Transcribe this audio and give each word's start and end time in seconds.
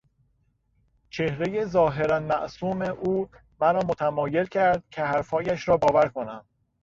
چهرهی 1.09 1.65
ظاهرا 1.65 2.19
معصوم 2.19 2.81
او 2.81 3.29
مرا 3.61 3.79
متمایل 3.79 4.45
کرد 4.45 4.83
که 4.91 5.01
حرفهایش 5.03 5.67
را 5.67 5.77
باور 5.77 6.07
کنم. 6.07 6.45